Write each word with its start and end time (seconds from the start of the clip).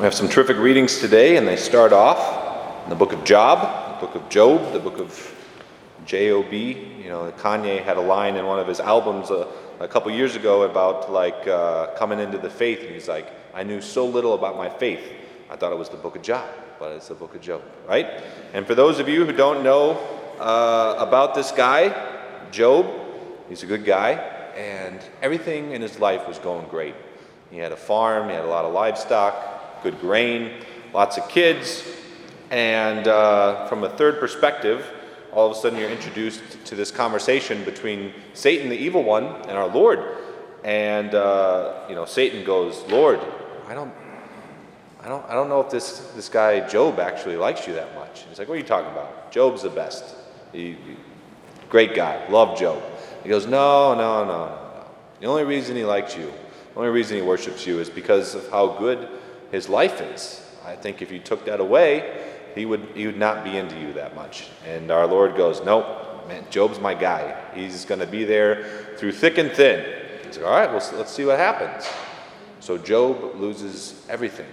We 0.00 0.04
have 0.04 0.14
some 0.14 0.30
terrific 0.30 0.56
readings 0.56 0.98
today, 0.98 1.36
and 1.36 1.46
they 1.46 1.56
start 1.56 1.92
off 1.92 2.84
in 2.84 2.88
the 2.88 2.96
book 2.96 3.12
of 3.12 3.22
Job, 3.22 4.00
the 4.00 4.06
book 4.06 4.16
of 4.16 4.30
Job, 4.30 4.72
the 4.72 4.78
book 4.78 4.98
of 4.98 5.12
Job. 6.06 6.50
You 6.50 7.04
know, 7.06 7.30
Kanye 7.36 7.84
had 7.84 7.98
a 7.98 8.00
line 8.00 8.36
in 8.36 8.46
one 8.46 8.58
of 8.58 8.66
his 8.66 8.80
albums 8.80 9.28
a, 9.28 9.46
a 9.78 9.86
couple 9.86 10.10
years 10.10 10.36
ago 10.36 10.62
about 10.62 11.12
like 11.12 11.46
uh, 11.46 11.88
coming 11.98 12.18
into 12.18 12.38
the 12.38 12.48
faith, 12.48 12.80
and 12.80 12.88
he's 12.88 13.08
like, 13.08 13.30
"I 13.52 13.62
knew 13.62 13.82
so 13.82 14.06
little 14.06 14.32
about 14.32 14.56
my 14.56 14.70
faith. 14.70 15.02
I 15.50 15.56
thought 15.56 15.70
it 15.70 15.78
was 15.78 15.90
the 15.90 15.98
book 15.98 16.16
of 16.16 16.22
Job, 16.22 16.48
but 16.78 16.92
it's 16.92 17.08
the 17.08 17.14
book 17.14 17.34
of 17.34 17.42
Job, 17.42 17.60
right?" 17.86 18.22
And 18.54 18.66
for 18.66 18.74
those 18.74 19.00
of 19.00 19.06
you 19.06 19.26
who 19.26 19.34
don't 19.34 19.62
know 19.62 19.98
uh, 20.38 20.94
about 20.96 21.34
this 21.34 21.52
guy, 21.52 21.92
Job, 22.50 22.86
he's 23.50 23.64
a 23.64 23.66
good 23.66 23.84
guy, 23.84 24.12
and 24.56 24.98
everything 25.20 25.72
in 25.72 25.82
his 25.82 25.98
life 25.98 26.26
was 26.26 26.38
going 26.38 26.68
great. 26.68 26.94
He 27.50 27.58
had 27.58 27.72
a 27.72 27.76
farm, 27.76 28.30
he 28.30 28.34
had 28.34 28.44
a 28.44 28.48
lot 28.48 28.64
of 28.64 28.72
livestock, 28.72 29.49
good 29.82 30.00
grain, 30.00 30.52
lots 30.92 31.16
of 31.16 31.28
kids, 31.28 31.84
and 32.50 33.06
uh, 33.06 33.66
from 33.68 33.84
a 33.84 33.90
third 33.90 34.18
perspective, 34.18 34.84
all 35.32 35.50
of 35.50 35.56
a 35.56 35.60
sudden 35.60 35.78
you're 35.78 35.90
introduced 35.90 36.42
to 36.66 36.74
this 36.74 36.90
conversation 36.90 37.64
between 37.64 38.12
Satan, 38.34 38.68
the 38.68 38.76
evil 38.76 39.02
one, 39.02 39.24
and 39.24 39.52
our 39.52 39.68
Lord. 39.68 40.04
And 40.64 41.14
uh, 41.14 41.84
you 41.88 41.94
know, 41.94 42.04
Satan 42.04 42.44
goes, 42.44 42.82
"Lord, 42.90 43.20
I 43.66 43.74
don't, 43.74 43.92
I 45.00 45.08
don't, 45.08 45.24
I 45.26 45.34
don't 45.34 45.48
know 45.48 45.60
if 45.60 45.70
this 45.70 46.10
this 46.14 46.28
guy 46.28 46.66
Job 46.68 46.98
actually 46.98 47.36
likes 47.36 47.66
you 47.66 47.74
that 47.74 47.94
much." 47.94 48.24
He's 48.28 48.38
like, 48.38 48.48
"What 48.48 48.54
are 48.54 48.58
you 48.58 48.64
talking 48.64 48.90
about? 48.90 49.32
Job's 49.32 49.62
the 49.62 49.70
best. 49.70 50.16
He, 50.52 50.72
he, 50.72 50.96
great 51.68 51.94
guy. 51.94 52.26
Love 52.28 52.58
Job." 52.58 52.82
He 53.22 53.28
goes, 53.28 53.46
"No, 53.46 53.94
no, 53.94 54.24
no, 54.24 54.46
no, 54.46 54.46
no. 54.46 54.84
The 55.20 55.26
only 55.26 55.44
reason 55.44 55.76
he 55.76 55.84
likes 55.84 56.16
you 56.16 56.32
the 56.72 56.78
only 56.78 56.90
reason 56.90 57.16
he 57.16 57.22
worships 57.22 57.66
you 57.66 57.80
is 57.80 57.90
because 57.90 58.34
of 58.34 58.48
how 58.50 58.78
good 58.78 59.08
his 59.50 59.68
life 59.68 60.00
is. 60.00 60.46
I 60.64 60.76
think 60.76 61.02
if 61.02 61.10
you 61.10 61.18
took 61.18 61.44
that 61.46 61.60
away, 61.60 62.24
he 62.54 62.66
would, 62.66 62.86
he 62.94 63.06
would 63.06 63.16
not 63.16 63.44
be 63.44 63.56
into 63.56 63.78
you 63.78 63.92
that 63.94 64.14
much. 64.14 64.48
And 64.66 64.90
our 64.90 65.06
Lord 65.06 65.36
goes, 65.36 65.62
Nope, 65.64 66.28
man, 66.28 66.44
Job's 66.50 66.78
my 66.78 66.94
guy. 66.94 67.36
He's 67.54 67.84
going 67.84 68.00
to 68.00 68.06
be 68.06 68.24
there 68.24 68.64
through 68.96 69.12
thick 69.12 69.38
and 69.38 69.50
thin. 69.50 69.84
He's 70.26 70.36
like, 70.38 70.46
All 70.46 70.52
right, 70.52 70.70
well, 70.70 70.86
let's 70.94 71.12
see 71.12 71.24
what 71.24 71.38
happens. 71.38 71.88
So 72.60 72.76
Job 72.76 73.36
loses 73.36 74.06
everything. 74.08 74.46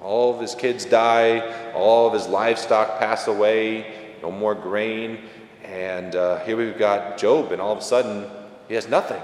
All 0.00 0.34
of 0.34 0.40
his 0.40 0.54
kids 0.54 0.86
die, 0.86 1.72
all 1.74 2.06
of 2.06 2.14
his 2.14 2.26
livestock 2.26 2.98
pass 2.98 3.28
away, 3.28 4.14
no 4.22 4.30
more 4.30 4.54
grain. 4.54 5.18
And 5.62 6.16
uh, 6.16 6.42
here 6.44 6.56
we've 6.56 6.78
got 6.78 7.18
Job, 7.18 7.52
and 7.52 7.60
all 7.60 7.72
of 7.72 7.78
a 7.78 7.82
sudden, 7.82 8.28
he 8.66 8.74
has 8.74 8.88
nothing. 8.88 9.20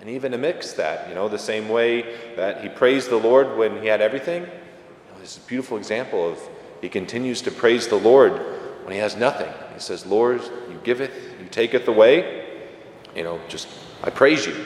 And 0.00 0.08
even 0.08 0.32
amidst 0.32 0.78
that, 0.78 1.08
you 1.08 1.14
know, 1.14 1.28
the 1.28 1.38
same 1.38 1.68
way 1.68 2.34
that 2.36 2.62
he 2.62 2.70
praised 2.70 3.10
the 3.10 3.18
Lord 3.18 3.58
when 3.58 3.82
he 3.82 3.86
had 3.86 4.00
everything, 4.00 4.42
you 4.42 4.48
know, 4.48 5.20
this 5.20 5.36
is 5.36 5.44
a 5.44 5.46
beautiful 5.46 5.76
example 5.76 6.26
of 6.26 6.40
he 6.80 6.88
continues 6.88 7.42
to 7.42 7.50
praise 7.50 7.86
the 7.86 7.96
Lord 7.96 8.32
when 8.84 8.92
he 8.92 8.98
has 8.98 9.14
nothing. 9.14 9.52
He 9.74 9.80
says, 9.80 10.06
Lord, 10.06 10.40
you 10.70 10.80
giveth, 10.82 11.12
you 11.38 11.46
taketh 11.50 11.86
away. 11.86 12.46
You 13.14 13.24
know, 13.24 13.40
just, 13.48 13.68
I 14.02 14.08
praise 14.08 14.46
you. 14.46 14.64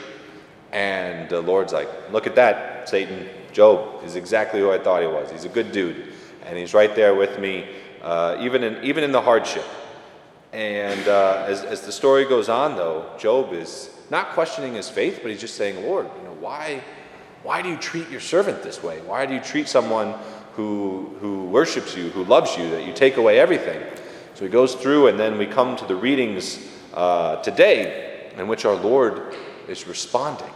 And 0.71 1.29
the 1.29 1.41
Lord's 1.41 1.73
like, 1.73 1.89
look 2.11 2.27
at 2.27 2.35
that, 2.35 2.87
Satan. 2.87 3.27
Job 3.51 4.03
is 4.03 4.15
exactly 4.15 4.59
who 4.59 4.71
I 4.71 4.77
thought 4.77 5.01
he 5.01 5.07
was. 5.07 5.31
He's 5.31 5.45
a 5.45 5.49
good 5.49 5.71
dude. 5.71 6.13
And 6.45 6.57
he's 6.57 6.73
right 6.73 6.95
there 6.95 7.15
with 7.15 7.39
me, 7.39 7.67
uh, 8.01 8.37
even, 8.39 8.63
in, 8.63 8.83
even 8.83 9.03
in 9.03 9.11
the 9.11 9.21
hardship. 9.21 9.65
And 10.55 11.09
uh, 11.09 11.43
as, 11.49 11.63
as 11.63 11.81
the 11.81 11.91
story 11.91 12.23
goes 12.23 12.47
on, 12.47 12.77
though, 12.77 13.09
Job 13.19 13.51
is 13.51 13.89
not 14.09 14.29
questioning 14.29 14.75
his 14.75 14.89
faith, 14.89 15.19
but 15.21 15.29
he's 15.29 15.41
just 15.41 15.55
saying, 15.55 15.85
Lord, 15.85 16.09
you 16.17 16.23
know, 16.23 16.33
why, 16.39 16.81
why 17.43 17.61
do 17.61 17.67
you 17.67 17.75
treat 17.75 18.09
your 18.09 18.21
servant 18.21 18.63
this 18.63 18.81
way? 18.81 19.01
Why 19.01 19.25
do 19.25 19.33
you 19.33 19.41
treat 19.41 19.67
someone 19.67 20.13
who, 20.53 21.13
who 21.19 21.43
worships 21.47 21.97
you, 21.97 22.09
who 22.11 22.23
loves 22.23 22.55
you, 22.55 22.69
that 22.69 22.87
you 22.87 22.93
take 22.93 23.17
away 23.17 23.37
everything? 23.37 23.83
So 24.35 24.45
he 24.45 24.49
goes 24.49 24.75
through, 24.75 25.07
and 25.07 25.19
then 25.19 25.37
we 25.37 25.45
come 25.45 25.75
to 25.75 25.85
the 25.85 25.95
readings 25.95 26.65
uh, 26.93 27.35
today 27.41 28.31
in 28.37 28.47
which 28.47 28.63
our 28.63 28.75
Lord 28.75 29.35
is 29.67 29.85
responding. 29.87 30.53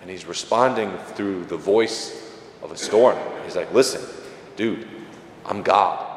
And 0.00 0.08
he's 0.08 0.24
responding 0.24 0.96
through 1.14 1.44
the 1.44 1.58
voice 1.58 2.40
of 2.62 2.72
a 2.72 2.76
storm. 2.76 3.18
He's 3.44 3.54
like, 3.54 3.70
listen, 3.74 4.00
dude, 4.56 4.88
I'm 5.44 5.60
God. 5.60 6.09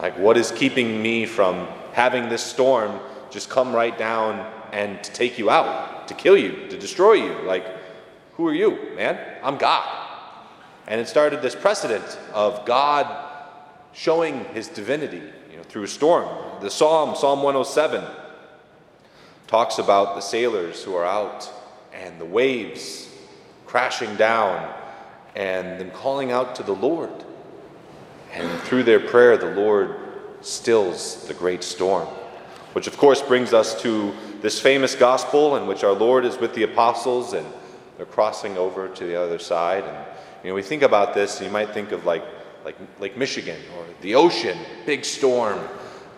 Like, 0.00 0.18
what 0.18 0.36
is 0.36 0.50
keeping 0.50 1.02
me 1.02 1.26
from 1.26 1.68
having 1.92 2.28
this 2.28 2.42
storm 2.42 3.00
just 3.30 3.50
come 3.50 3.74
right 3.74 3.96
down 3.96 4.50
and 4.72 5.02
to 5.02 5.12
take 5.12 5.38
you 5.38 5.50
out, 5.50 6.08
to 6.08 6.14
kill 6.14 6.36
you, 6.36 6.68
to 6.68 6.78
destroy 6.78 7.14
you. 7.14 7.34
Like, 7.42 7.66
who 8.36 8.46
are 8.46 8.54
you, 8.54 8.94
man? 8.96 9.18
I'm 9.42 9.58
God. 9.58 10.08
And 10.86 11.00
it 11.00 11.08
started 11.08 11.42
this 11.42 11.54
precedent 11.54 12.18
of 12.32 12.64
God 12.64 13.28
showing 13.92 14.44
his 14.46 14.68
divinity 14.68 15.22
you 15.50 15.56
know, 15.56 15.62
through 15.64 15.82
a 15.82 15.88
storm. 15.88 16.28
The 16.60 16.70
Psalm, 16.70 17.14
Psalm 17.14 17.42
107, 17.42 18.04
talks 19.46 19.78
about 19.78 20.14
the 20.14 20.20
sailors 20.20 20.82
who 20.82 20.94
are 20.94 21.04
out 21.04 21.50
and 21.92 22.20
the 22.20 22.24
waves 22.24 23.08
crashing 23.66 24.16
down 24.16 24.72
and 25.36 25.80
them 25.80 25.90
calling 25.90 26.32
out 26.32 26.54
to 26.56 26.62
the 26.62 26.74
Lord. 26.74 27.24
And 28.32 28.60
through 28.62 28.84
their 28.84 29.00
prayer, 29.00 29.36
the 29.36 29.54
Lord 29.54 29.96
stills 30.40 31.26
the 31.26 31.34
great 31.34 31.62
storm. 31.62 32.06
Which, 32.72 32.86
of 32.86 32.96
course, 32.96 33.20
brings 33.20 33.52
us 33.52 33.80
to 33.82 34.14
this 34.40 34.60
famous 34.60 34.94
gospel 34.94 35.56
in 35.56 35.66
which 35.66 35.84
our 35.84 35.92
Lord 35.92 36.24
is 36.24 36.38
with 36.38 36.54
the 36.54 36.62
apostles 36.62 37.32
and 37.32 37.46
they're 37.96 38.06
crossing 38.06 38.56
over 38.56 38.88
to 38.88 39.04
the 39.04 39.20
other 39.20 39.38
side. 39.38 39.84
And, 39.84 40.06
you 40.42 40.50
know, 40.50 40.54
we 40.54 40.62
think 40.62 40.82
about 40.82 41.12
this, 41.12 41.40
you 41.40 41.50
might 41.50 41.70
think 41.74 41.92
of 41.92 42.06
like, 42.06 42.24
like 42.64 42.76
Lake 43.00 43.16
Michigan 43.16 43.58
or 43.76 43.84
the 44.00 44.14
ocean, 44.14 44.56
big 44.86 45.04
storm 45.04 45.58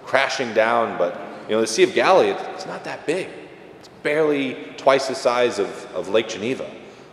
crashing 0.05 0.53
down. 0.53 0.99
But, 0.99 1.19
you 1.49 1.55
know, 1.55 1.61
the 1.61 1.67
Sea 1.67 1.85
of 1.85 1.95
Galilee, 1.95 2.31
it's 2.55 2.67
not 2.67 2.85
that 2.85 3.07
big. 3.07 3.29
It's 3.79 3.89
barely 4.03 4.75
twice 4.77 5.09
the 5.09 5.15
size 5.15 5.59
of, 5.59 5.69
of 5.95 6.09
Lake 6.09 6.29
Geneva, 6.29 6.71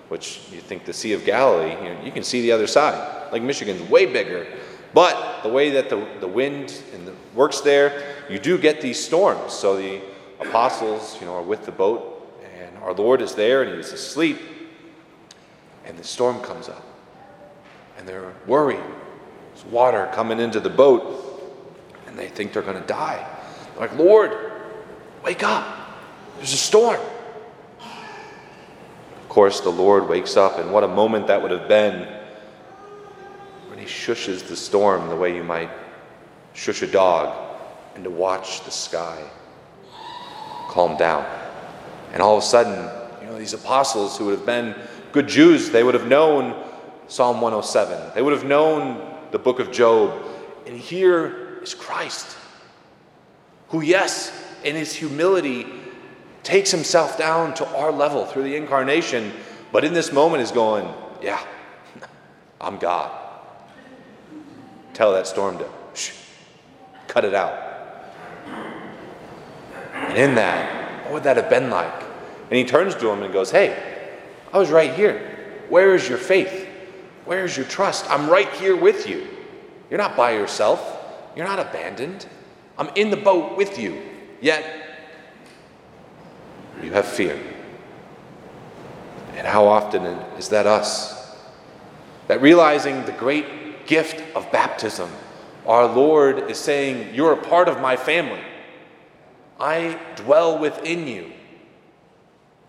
which 0.10 0.42
you 0.52 0.60
think 0.60 0.86
the 0.86 0.94
Sea 0.94 1.14
of 1.14 1.26
Galilee, 1.26 1.72
you, 1.72 1.94
know, 1.94 2.02
you 2.04 2.12
can 2.12 2.24
see 2.24 2.42
the 2.42 2.52
other 2.52 2.68
side. 2.68 3.32
Lake 3.32 3.44
Michigan's 3.44 3.82
way 3.90 4.06
bigger. 4.06 4.46
But 4.94 5.44
the 5.44 5.50
way 5.50 5.72
that 5.72 5.90
the, 5.90 6.08
the 6.20 6.28
wind 6.28 6.70
the, 7.06 7.14
works 7.36 7.62
there, 7.62 8.16
you 8.30 8.40
do 8.40 8.58
get 8.58 8.82
these 8.82 9.04
storms. 9.04 9.54
So 9.54 9.78
the 9.78 10.02
apostles, 10.40 11.18
you 11.20 11.28
know, 11.28 11.36
are 11.36 11.44
with 11.44 11.66
the 11.66 11.72
boat, 11.72 12.28
and 12.58 12.78
our 12.80 12.94
Lord 12.94 13.22
is 13.22 13.36
there, 13.36 13.64
and 13.64 13.76
he's 13.76 13.92
asleep, 13.92 14.40
and 15.86 15.98
the 15.98 16.04
storm 16.04 16.42
comes 16.42 16.70
up, 16.70 16.86
and 17.98 18.08
they're 18.08 18.34
worried. 18.48 18.80
There's 19.54 19.66
water 19.66 20.10
coming 20.14 20.40
into 20.40 20.60
the 20.60 20.70
boat, 20.70 21.44
and 22.08 22.18
they 22.18 22.28
think 22.28 22.54
they're 22.54 22.64
going 22.64 22.82
to 22.82 22.88
die. 22.88 23.26
They're 23.74 23.88
like, 23.88 23.98
Lord, 23.98 24.32
wake 25.24 25.44
up! 25.44 25.76
There's 26.38 26.54
a 26.54 26.58
storm. 26.58 27.00
Of 27.80 29.30
course, 29.30 29.60
the 29.60 29.70
Lord 29.70 30.10
wakes 30.10 30.36
up, 30.38 30.58
and 30.58 30.72
what 30.72 30.84
a 30.84 30.88
moment 30.88 31.28
that 31.28 31.42
would 31.42 31.52
have 31.52 31.68
been 31.68 32.19
shushes 33.90 34.48
the 34.48 34.56
storm 34.56 35.10
the 35.10 35.16
way 35.16 35.36
you 35.36 35.44
might 35.44 35.70
shush 36.54 36.82
a 36.82 36.88
dog 36.88 37.58
and 37.96 38.04
to 38.04 38.10
watch 38.10 38.64
the 38.64 38.72
sky 38.72 39.22
calm 40.70 40.96
down. 40.98 41.26
And 42.14 42.22
all 42.22 42.38
of 42.38 42.44
a 42.44 42.46
sudden, 42.46 42.74
you 43.22 43.28
know, 43.28 43.38
these 43.38 43.54
apostles 43.54 44.18
who 44.18 44.26
would 44.26 44.38
have 44.38 44.46
been 44.46 44.76
good 45.12 45.28
Jews, 45.28 45.70
they 45.70 45.84
would 45.84 45.96
have 45.96 46.08
known 46.08 46.56
Psalm 47.08 47.42
107. 47.42 48.12
They 48.16 48.22
would 48.22 48.34
have 48.34 48.46
known 48.46 49.18
the 49.32 49.40
book 49.40 49.60
of 49.60 49.72
Job. 49.72 50.26
And 50.66 50.78
here 50.78 51.60
is 51.62 51.74
Christ, 51.74 52.38
who, 53.70 53.82
yes, 53.82 54.32
in 54.64 54.76
his 54.76 54.94
humility, 54.94 55.66
takes 56.44 56.72
himself 56.72 57.18
down 57.18 57.54
to 57.56 57.68
our 57.76 57.92
level 57.92 58.26
through 58.26 58.44
the 58.44 58.56
incarnation, 58.56 59.32
but 59.72 59.84
in 59.84 59.94
this 59.94 60.12
moment 60.12 60.42
is 60.44 60.52
going, 60.52 60.88
Yeah, 61.22 61.44
I'm 62.62 62.78
God. 62.78 63.29
Tell 65.00 65.14
that 65.14 65.28
storm 65.28 65.58
to 65.60 65.66
shh, 65.94 66.12
cut 67.08 67.24
it 67.24 67.34
out. 67.34 67.58
And 69.94 70.18
in 70.18 70.36
that, 70.36 71.06
what 71.06 71.14
would 71.14 71.24
that 71.24 71.38
have 71.38 71.50
been 71.50 71.70
like? 71.70 72.04
And 72.50 72.58
he 72.58 72.66
turns 72.66 72.96
to 72.96 73.10
him 73.10 73.24
and 73.24 73.32
goes, 73.32 73.50
Hey, 73.50 73.82
I 74.52 74.58
was 74.58 74.70
right 74.70 74.94
here. 74.94 75.64
Where 75.70 75.96
is 75.96 76.10
your 76.10 76.18
faith? 76.18 76.68
Where 77.24 77.46
is 77.46 77.56
your 77.56 77.66
trust? 77.68 78.12
I'm 78.12 78.30
right 78.30 78.52
here 78.56 78.76
with 78.76 79.08
you. 79.08 79.26
You're 79.90 80.00
not 80.00 80.18
by 80.18 80.34
yourself. 80.34 80.98
You're 81.34 81.48
not 81.48 81.60
abandoned. 81.60 82.28
I'm 82.78 82.90
in 82.96 83.10
the 83.10 83.16
boat 83.16 83.56
with 83.56 83.80
you. 83.80 84.02
Yet, 84.42 84.66
you 86.84 86.92
have 86.92 87.06
fear. 87.06 87.40
And 89.38 89.48
how 89.48 89.66
often 89.66 90.04
is 90.38 90.50
that 90.50 90.68
us? 90.68 91.38
That 92.28 92.42
realizing 92.42 93.06
the 93.06 93.14
great 93.14 93.59
gift 93.90 94.24
of 94.36 94.50
baptism, 94.52 95.10
our 95.66 95.88
Lord 95.88 96.50
is 96.50 96.60
saying, 96.60 97.14
You're 97.14 97.34
a 97.34 97.42
part 97.42 97.68
of 97.68 97.82
my 97.82 97.98
family. 97.98 98.40
I 99.60 100.00
dwell 100.16 100.60
within 100.60 101.08
you. 101.08 101.32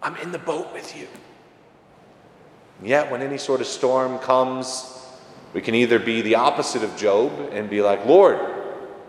I'm 0.02 0.16
in 0.16 0.32
the 0.32 0.38
boat 0.38 0.72
with 0.72 0.96
you. 0.96 1.06
And 2.78 2.88
yet, 2.88 3.10
when 3.10 3.20
any 3.20 3.36
sort 3.36 3.60
of 3.60 3.66
storm 3.66 4.18
comes, 4.18 4.96
We 5.52 5.60
can 5.60 5.74
either 5.74 5.98
be 5.98 6.22
the 6.22 6.36
opposite 6.36 6.82
of 6.82 6.96
Job 6.96 7.32
and 7.52 7.68
be 7.68 7.82
like, 7.82 8.06
Lord, 8.06 8.38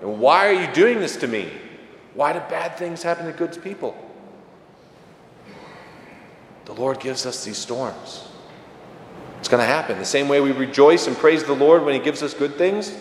why 0.01 0.47
are 0.47 0.53
you 0.53 0.73
doing 0.73 0.99
this 0.99 1.15
to 1.17 1.27
me? 1.27 1.49
Why 2.13 2.33
do 2.33 2.39
bad 2.39 2.77
things 2.77 3.03
happen 3.03 3.25
to 3.27 3.31
good 3.31 3.63
people? 3.63 3.95
The 6.65 6.73
Lord 6.73 6.99
gives 6.99 7.25
us 7.25 7.45
these 7.45 7.57
storms. 7.57 8.30
It's 9.41 9.49
going 9.49 9.59
to 9.59 9.65
happen. 9.65 9.97
The 9.97 10.05
same 10.05 10.27
way 10.27 10.39
we 10.39 10.51
rejoice 10.51 11.07
and 11.07 11.17
praise 11.17 11.43
the 11.43 11.55
Lord 11.55 11.83
when 11.83 11.95
He 11.95 11.99
gives 11.99 12.21
us 12.21 12.35
good 12.35 12.57
things, 12.59 12.95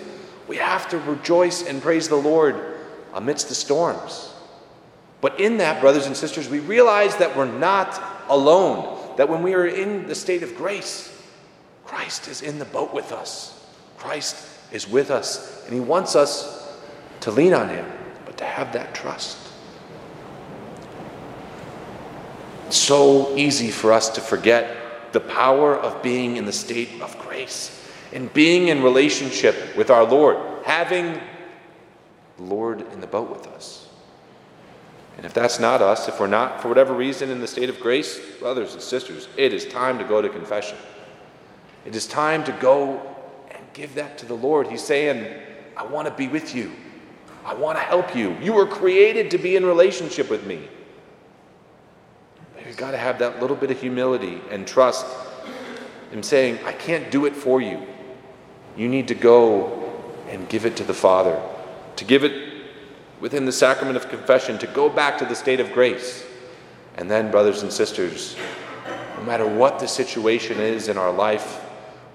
we 0.49 0.57
have 0.57 0.89
to 0.89 0.99
rejoice 0.99 1.63
and 1.63 1.83
praise 1.83 2.09
the 2.09 2.17
Lord 2.17 2.79
amidst 3.13 3.51
the 3.51 3.55
storms. 3.55 4.33
But 5.21 5.39
in 5.39 5.59
that, 5.59 5.83
brothers 5.83 6.07
and 6.07 6.17
sisters, 6.17 6.49
we 6.49 6.61
realize 6.61 7.15
that 7.19 7.37
we're 7.37 7.45
not 7.45 8.03
alone. 8.31 9.17
That 9.19 9.29
when 9.29 9.43
we 9.43 9.53
are 9.53 9.67
in 9.67 10.07
the 10.07 10.15
state 10.15 10.43
of 10.43 10.57
grace, 10.57 11.15
Christ 11.85 12.27
is 12.27 12.41
in 12.41 12.59
the 12.59 12.65
boat 12.65 12.95
with 12.95 13.13
us. 13.13 13.63
Christ 13.99 14.35
is 14.73 14.89
with 14.89 15.11
us, 15.11 15.63
and 15.67 15.75
He 15.75 15.81
wants 15.81 16.17
us 16.17 16.75
to 17.21 17.31
lean 17.31 17.53
on 17.53 17.69
Him, 17.69 17.85
but 18.25 18.39
to 18.39 18.47
have 18.47 18.73
that 18.73 18.95
trust. 18.95 19.37
It's 22.69 22.79
so 22.79 23.37
easy 23.37 23.71
for 23.71 23.93
us 23.93 24.09
to 24.11 24.23
forget 24.23 24.80
the 25.12 25.21
power 25.21 25.77
of 25.77 26.03
being 26.03 26.37
in 26.37 26.45
the 26.45 26.53
state 26.53 27.01
of 27.01 27.19
grace 27.19 27.77
and 28.12 28.33
being 28.33 28.69
in 28.69 28.83
relationship 28.83 29.77
with 29.77 29.91
our 29.91 30.05
Lord, 30.05 30.37
having 30.65 31.21
the 32.37 32.43
Lord 32.43 32.81
in 32.93 33.01
the 33.01 33.07
boat 33.07 33.31
with 33.31 33.47
us. 33.47 33.89
And 35.17 35.27
if 35.27 35.35
that's 35.35 35.61
not 35.61 35.83
us, 35.83 36.09
if 36.09 36.19
we're 36.19 36.27
not, 36.27 36.62
for 36.62 36.69
whatever 36.69 36.95
reason, 36.95 37.31
in 37.31 37.41
the 37.41 37.47
state 37.47 37.69
of 37.69 37.79
grace, 37.81 38.19
brothers 38.39 38.73
and 38.73 38.83
sisters, 38.83 39.29
it 39.37 39.53
is 39.53 39.67
time 39.67 39.99
to 39.99 40.05
go 40.05 40.23
to 40.23 40.29
confession. 40.29 40.79
It 41.85 41.95
is 41.95 42.06
time 42.06 42.43
to 42.45 42.53
go 42.53 43.17
and 43.51 43.63
give 43.75 43.95
that 43.97 44.19
to 44.19 44.27
the 44.27 44.35
Lord. 44.35 44.67
He's 44.69 44.83
saying, 44.83 45.27
I 45.77 45.85
want 45.85 46.09
to 46.09 46.15
be 46.15 46.29
with 46.29 46.55
you. 46.55 46.73
I 47.45 47.55
want 47.55 47.79
to 47.79 47.85
help 47.85 48.15
you. 48.15 48.37
You 48.41 48.53
were 48.53 48.67
created 48.67 49.31
to 49.33 49.39
be 49.39 49.56
in 49.56 49.65
relationship 49.65 50.31
with 50.31 50.47
me. 50.47 50.69
Got 52.81 52.93
to 52.93 52.97
have 52.97 53.19
that 53.19 53.43
little 53.43 53.56
bit 53.56 53.71
of 53.71 53.79
humility 53.79 54.41
and 54.50 54.67
trust 54.67 55.05
in 56.12 56.23
saying, 56.23 56.61
I 56.65 56.73
can't 56.73 57.11
do 57.11 57.27
it 57.27 57.37
for 57.37 57.61
you. 57.61 57.87
You 58.75 58.88
need 58.88 59.09
to 59.09 59.15
go 59.15 60.00
and 60.31 60.49
give 60.49 60.65
it 60.65 60.77
to 60.79 60.85
the 60.85 60.94
Father, 60.94 61.38
to 61.97 62.05
give 62.06 62.25
it 62.25 62.65
within 63.21 63.44
the 63.44 63.53
sacrament 63.53 63.99
of 63.99 64.09
confession, 64.09 64.56
to 64.61 64.67
go 64.67 64.88
back 64.88 65.19
to 65.19 65.27
the 65.27 65.35
state 65.35 65.61
of 65.61 65.75
grace. 65.75 66.25
And 66.97 67.11
then, 67.11 67.31
brothers 67.31 67.62
and 67.62 67.71
sisters, 67.71 68.35
no 69.19 69.25
matter 69.25 69.47
what 69.47 69.79
the 69.79 69.87
situation 69.87 70.59
is 70.59 70.88
in 70.88 70.97
our 70.97 71.12
life, 71.12 71.56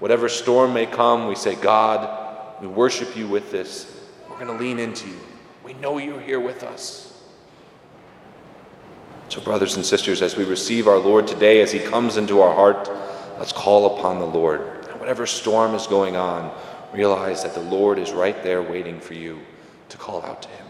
whatever 0.00 0.28
storm 0.28 0.74
may 0.74 0.86
come, 0.86 1.28
we 1.28 1.36
say, 1.36 1.54
God, 1.54 2.60
we 2.60 2.66
worship 2.66 3.16
you 3.16 3.28
with 3.28 3.52
this. 3.52 4.00
We're 4.28 4.44
going 4.44 4.58
to 4.58 4.64
lean 4.64 4.80
into 4.80 5.06
you. 5.06 5.20
We 5.62 5.74
know 5.74 5.98
you're 5.98 6.20
here 6.20 6.40
with 6.40 6.64
us. 6.64 7.05
So, 9.28 9.40
brothers 9.40 9.76
and 9.76 9.84
sisters, 9.84 10.22
as 10.22 10.36
we 10.36 10.44
receive 10.44 10.86
our 10.86 10.98
Lord 10.98 11.26
today, 11.26 11.60
as 11.60 11.72
He 11.72 11.80
comes 11.80 12.16
into 12.16 12.40
our 12.40 12.54
heart, 12.54 12.88
let's 13.38 13.52
call 13.52 13.98
upon 13.98 14.18
the 14.18 14.26
Lord. 14.26 14.60
And 14.90 15.00
whatever 15.00 15.26
storm 15.26 15.74
is 15.74 15.86
going 15.86 16.16
on, 16.16 16.56
realize 16.92 17.42
that 17.42 17.54
the 17.54 17.60
Lord 17.60 17.98
is 17.98 18.12
right 18.12 18.40
there 18.42 18.62
waiting 18.62 19.00
for 19.00 19.14
you 19.14 19.40
to 19.88 19.96
call 19.96 20.22
out 20.22 20.42
to 20.42 20.48
Him. 20.48 20.65